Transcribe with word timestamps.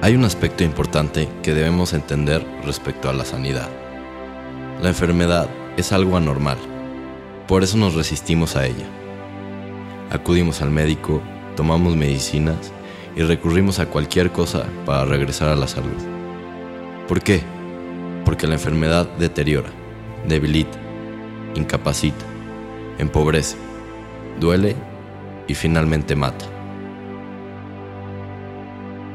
Hay 0.00 0.14
un 0.14 0.24
aspecto 0.24 0.62
importante 0.62 1.28
que 1.42 1.54
debemos 1.54 1.92
entender 1.92 2.46
respecto 2.64 3.10
a 3.10 3.12
la 3.12 3.24
sanidad. 3.24 3.68
La 4.80 4.90
enfermedad 4.90 5.48
es 5.76 5.90
algo 5.90 6.16
anormal, 6.16 6.56
por 7.48 7.64
eso 7.64 7.76
nos 7.78 7.94
resistimos 7.94 8.54
a 8.54 8.64
ella. 8.64 8.86
Acudimos 10.10 10.62
al 10.62 10.70
médico, 10.70 11.20
tomamos 11.56 11.96
medicinas 11.96 12.72
y 13.16 13.22
recurrimos 13.22 13.80
a 13.80 13.86
cualquier 13.86 14.30
cosa 14.30 14.66
para 14.86 15.04
regresar 15.04 15.48
a 15.48 15.56
la 15.56 15.66
salud. 15.66 16.00
¿Por 17.08 17.20
qué? 17.20 17.42
Porque 18.24 18.46
la 18.46 18.54
enfermedad 18.54 19.08
deteriora, 19.18 19.70
debilita, 20.28 20.78
incapacita, 21.56 22.24
empobrece, 22.98 23.56
duele 24.38 24.76
y 25.48 25.54
finalmente 25.54 26.14
mata. 26.14 26.57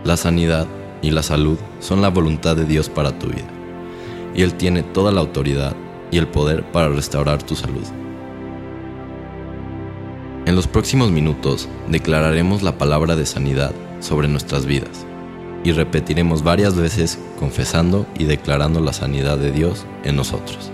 La 0.04 0.18
sanidad 0.18 0.68
y 1.02 1.12
la 1.12 1.24
salud 1.24 1.58
son 1.80 2.02
la 2.02 2.10
voluntad 2.10 2.58
de 2.58 2.66
Dios 2.66 2.90
para 2.90 3.18
tu 3.18 3.28
vida, 3.28 3.48
y 4.36 4.42
Él 4.42 4.54
tiene 4.56 4.84
toda 4.84 5.12
la 5.14 5.22
autoridad 5.22 5.76
y 6.12 6.18
el 6.18 6.28
poder 6.28 6.64
para 6.72 6.90
restaurar 6.90 7.42
tu 7.42 7.56
salud. 7.56 7.86
En 10.46 10.56
los 10.58 10.68
próximos 10.68 11.10
minutos 11.10 11.70
declararemos 11.88 12.64
la 12.64 12.78
palabra 12.78 13.16
de 13.16 13.26
sanidad 13.26 13.72
sobre 14.02 14.28
nuestras 14.28 14.66
vidas 14.66 15.06
y 15.64 15.72
repetiremos 15.72 16.44
varias 16.44 16.76
veces 16.76 17.18
confesando 17.40 18.06
y 18.20 18.26
declarando 18.26 18.82
la 18.82 18.92
sanidad 18.92 19.38
de 19.38 19.54
Dios 19.54 19.86
en 20.04 20.18
nosotros. 20.18 20.70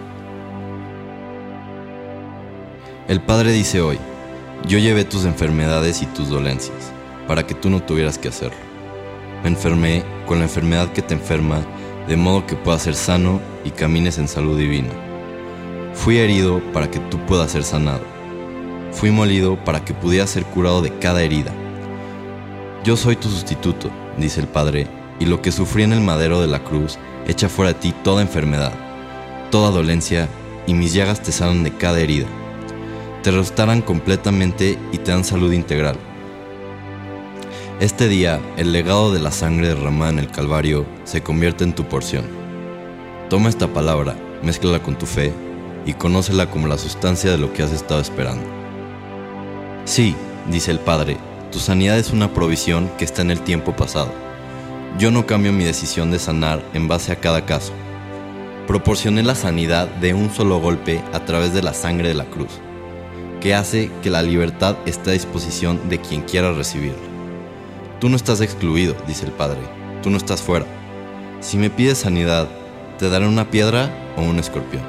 El 3.08 3.21
Padre 3.21 3.52
dice 3.52 3.81
hoy, 3.81 3.99
yo 4.67 4.80
llevé 4.80 5.03
tus 5.03 5.25
enfermedades 5.25 6.02
y 6.02 6.08
tus 6.08 6.30
dolencias, 6.30 6.91
para 7.27 7.45
que 7.45 7.53
tú 7.53 7.69
no 7.69 7.81
tuvieras 7.83 8.17
que 8.17 8.27
hacerlo. 8.27 8.69
Me 9.44 9.50
enfermé 9.50 10.04
con 10.26 10.40
la 10.40 10.45
enfermedad 10.45 10.92
que 10.92 11.02
te 11.02 11.14
enferma, 11.14 11.62
de 12.08 12.18
modo 12.18 12.45
que 12.45 12.56
puedas 12.56 12.84
ser 12.84 12.95
sano 12.95 13.40
y 13.64 13.72
camines 13.72 14.18
en 14.18 14.28
salud 14.28 14.58
divina. 14.58 14.90
Fui 15.94 16.18
herido 16.18 16.62
para 16.73 16.90
que 16.92 17.00
tú 17.00 17.18
puedas 17.26 17.52
ser 17.52 17.64
sanado. 17.64 18.02
Fui 18.92 19.12
molido 19.12 19.64
para 19.64 19.84
que 19.86 19.94
pudieras 19.94 20.30
ser 20.30 20.44
curado 20.44 20.82
de 20.82 20.98
cada 21.00 21.22
herida. 21.22 21.52
Yo 22.84 22.98
soy 22.98 23.16
tu 23.16 23.30
sustituto, 23.30 23.90
dice 24.17 24.42
el 24.42 24.48
Padre, 24.48 24.88
y 25.20 25.26
lo 25.26 25.42
que 25.42 25.52
sufrí 25.52 25.84
en 25.84 25.94
el 25.94 26.02
madero 26.02 26.42
de 26.42 26.48
la 26.48 26.64
cruz 26.64 26.98
echa 27.28 27.50
fuera 27.50 27.73
de 27.73 27.80
ti 27.80 27.94
toda 28.04 28.22
enfermedad, 28.22 28.73
toda 29.52 29.72
dolencia, 29.72 30.28
y 30.67 30.73
mis 30.73 30.94
llagas 30.94 31.22
te 31.22 31.32
sanan 31.32 31.64
de 31.64 31.76
cada 31.76 32.00
herida. 32.00 32.28
Te 33.23 33.32
restauran 33.32 33.82
completamente 33.82 34.78
y 34.92 34.98
te 34.98 35.12
dan 35.12 35.23
salud 35.23 35.52
integral. 35.52 35.98
Este 37.80 38.09
día, 38.09 38.41
el 38.58 38.73
legado 38.73 39.13
de 39.13 39.22
la 39.22 39.31
sangre 39.31 39.69
derramada 39.69 40.11
en 40.11 40.19
el 40.19 40.30
Calvario 40.30 40.85
se 41.05 41.23
convierte 41.23 41.63
en 41.63 41.72
tu 41.72 41.86
porción. 41.86 42.25
Toma 43.30 43.47
esta 43.47 43.69
palabra, 43.69 44.17
mézclala 44.44 44.83
con 44.83 44.97
tu 44.97 45.05
fe 45.05 45.31
y 45.86 45.94
conócela 45.94 46.52
como 46.52 46.67
la 46.67 46.77
sustancia 46.77 47.31
de 47.31 47.38
lo 47.38 47.53
que 47.53 47.63
has 47.63 47.71
estado 47.71 48.02
esperando. 48.02 48.44
Sí, 49.86 50.13
dice 50.52 50.71
el 50.71 50.80
Padre, 50.80 51.16
tu 51.53 51.59
sanidad 51.59 51.97
es 51.97 52.11
una 52.11 52.33
provisión 52.33 52.91
que 52.97 53.05
está 53.05 53.21
en 53.21 53.31
el 53.31 53.39
tiempo 53.39 53.73
pasado. 53.73 54.11
Yo 54.97 55.09
no 55.09 55.25
cambio 55.25 55.53
mi 55.53 55.64
decisión 55.64 56.11
de 56.11 56.19
sanar 56.19 56.61
en 56.73 56.89
base 56.89 57.14
a 57.14 57.21
cada 57.21 57.45
caso. 57.45 57.71
Proporcioné 58.67 59.23
la 59.23 59.36
sanidad 59.36 59.87
de 59.87 60.14
un 60.14 60.30
solo 60.31 60.59
golpe 60.59 61.02
a 61.14 61.23
través 61.23 61.54
de 61.54 61.61
la 61.61 61.73
sangre 61.73 62.09
de 62.09 62.15
la 62.15 62.25
cruz, 62.25 62.52
que 63.39 63.55
hace 63.55 63.89
que 64.04 64.09
la 64.09 64.21
libertad 64.21 64.75
esté 64.86 65.11
a 65.11 65.14
disposición 65.14 65.80
de 65.87 66.02
quien 66.02 66.23
quiera 66.23 66.52
recibirla. 66.52 67.08
Tú 67.99 68.08
no 68.08 68.15
estás 68.15 68.39
excluido, 68.39 68.95
dice 69.08 69.26
el 69.26 69.33
Padre, 69.33 69.60
tú 70.02 70.10
no 70.10 70.15
estás 70.15 70.42
fuera. 70.42 70.65
Si 71.42 71.58
me 71.58 71.70
pides 71.70 71.98
sanidad, 71.98 72.48
te 72.98 73.10
daré 73.10 73.27
una 73.27 73.52
piedra 73.52 73.93
o 74.15 74.21
un 74.21 74.39
escorpión. 74.39 74.83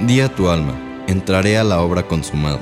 Di 0.00 0.20
a 0.20 0.28
tu 0.28 0.50
alma, 0.50 0.74
entraré 1.06 1.56
a 1.56 1.64
la 1.64 1.80
obra 1.80 2.06
consumada. 2.06 2.60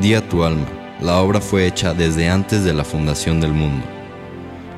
Di 0.00 0.14
a 0.14 0.28
tu 0.28 0.42
alma, 0.42 0.66
la 1.00 1.20
obra 1.20 1.40
fue 1.40 1.64
hecha 1.68 1.94
desde 1.94 2.28
antes 2.28 2.64
de 2.64 2.74
la 2.74 2.82
fundación 2.82 3.40
del 3.40 3.52
mundo. 3.52 3.86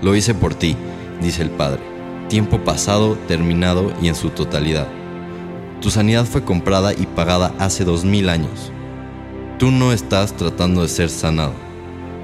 Lo 0.03 0.15
hice 0.15 0.35
por 0.35 0.55
ti, 0.55 0.77
dice 1.23 1.41
el 1.41 1.51
Padre, 1.51 1.81
tiempo 2.29 2.59
pasado, 2.59 3.17
terminado 3.27 3.91
y 4.03 4.09
en 4.09 4.15
su 4.15 4.29
totalidad. 4.29 4.87
Tu 5.81 5.91
sanidad 5.91 6.27
fue 6.27 6.45
comprada 6.45 6.93
y 6.93 7.07
pagada 7.07 7.55
hace 7.59 7.85
dos 7.85 8.05
mil 8.05 8.29
años. 8.29 8.71
Tú 9.59 9.71
no 9.71 9.93
estás 9.93 10.35
tratando 10.35 10.83
de 10.83 10.89
ser 10.89 11.09
sanado 11.09 11.66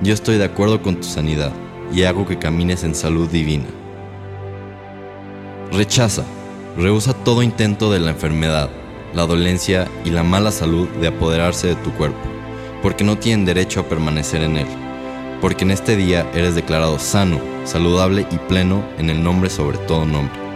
yo 0.03 0.13
estoy 0.13 0.37
de 0.37 0.45
acuerdo 0.45 0.83
con 0.83 0.97
tu 0.97 1.05
sanidad 1.05 1.53
y 1.93 2.03
hago 2.03 2.27
que 2.27 2.39
camines 2.39 2.83
en 2.83 2.95
salud 2.95 3.29
divina. 3.29 3.67
Rechaza, 5.71 6.25
rehúsa 6.77 7.15
todo 7.15 7.43
intento 7.43 7.91
de 7.93 8.01
la 8.01 8.11
enfermedad, 8.11 8.69
la 9.15 9.27
dolencia 9.27 9.89
y 10.05 10.11
la 10.11 10.25
mala 10.25 10.51
salud 10.51 10.89
de 11.01 11.09
apoderarse 11.09 11.69
de 11.69 11.77
tu 11.77 11.93
cuerpo, 11.93 12.19
porque 12.83 13.05
no 13.05 13.17
tienen 13.17 13.47
derecho 13.47 13.81
a 13.81 13.89
permanecer 13.89 14.43
en 14.43 14.57
él, 14.57 14.67
porque 15.41 15.65
en 15.65 15.71
este 15.71 15.97
día 15.97 16.29
eres 16.35 16.55
declarado 16.55 16.99
sano, 16.99 17.41
saludable 17.65 18.27
y 18.31 18.37
pleno 18.37 18.83
en 18.99 19.09
el 19.09 19.23
nombre 19.23 19.51
sobre 19.51 19.79
todo 19.79 20.05
nombre 20.05 20.52